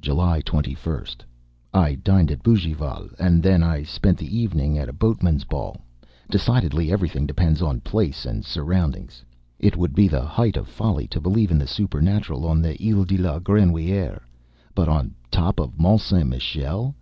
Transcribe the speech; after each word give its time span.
July 0.00 0.40
21st. 0.40 1.22
I 1.72 1.96
dined 1.96 2.30
at 2.30 2.44
Bougival, 2.44 3.08
and 3.18 3.42
then 3.42 3.60
I 3.64 3.82
spent 3.82 4.18
the 4.18 4.38
evening 4.38 4.78
at 4.78 4.88
a 4.88 4.92
boatmen's 4.92 5.42
ball. 5.42 5.78
Decidedly 6.30 6.92
everything 6.92 7.26
depends 7.26 7.60
on 7.60 7.80
place 7.80 8.24
and 8.24 8.44
surroundings. 8.44 9.24
It 9.58 9.76
would 9.76 9.92
be 9.92 10.06
the 10.06 10.22
height 10.24 10.56
of 10.56 10.68
folly 10.68 11.08
to 11.08 11.20
believe 11.20 11.50
in 11.50 11.58
the 11.58 11.66
supernatural 11.66 12.46
on 12.46 12.62
the 12.62 12.74
île 12.78 13.04
de 13.04 13.16
la 13.16 13.40
Grenouillière... 13.40 14.20
but 14.76 14.88
on 14.88 15.08
the 15.08 15.12
top 15.36 15.58
of 15.58 15.76
Mont 15.76 16.00
Saint 16.00 16.28
Michel?... 16.28 16.94